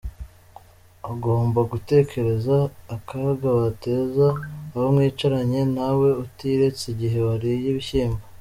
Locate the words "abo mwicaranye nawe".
4.73-6.07